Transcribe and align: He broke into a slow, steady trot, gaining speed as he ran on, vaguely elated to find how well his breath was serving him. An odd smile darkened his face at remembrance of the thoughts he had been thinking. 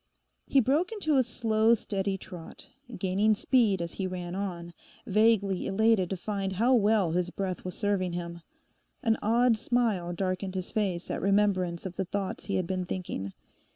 He 0.47 0.59
broke 0.59 0.91
into 0.91 1.15
a 1.15 1.21
slow, 1.21 1.75
steady 1.75 2.17
trot, 2.17 2.65
gaining 2.97 3.35
speed 3.35 3.83
as 3.83 3.93
he 3.93 4.07
ran 4.07 4.33
on, 4.33 4.73
vaguely 5.05 5.67
elated 5.67 6.09
to 6.09 6.17
find 6.17 6.53
how 6.53 6.73
well 6.73 7.11
his 7.11 7.29
breath 7.29 7.63
was 7.63 7.75
serving 7.75 8.13
him. 8.13 8.41
An 9.03 9.15
odd 9.21 9.57
smile 9.57 10.11
darkened 10.11 10.55
his 10.55 10.71
face 10.71 11.11
at 11.11 11.21
remembrance 11.21 11.85
of 11.85 11.97
the 11.97 12.05
thoughts 12.05 12.45
he 12.45 12.55
had 12.55 12.65
been 12.65 12.85
thinking. 12.85 13.33